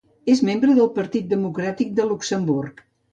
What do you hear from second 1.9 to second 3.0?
de Luxemburg.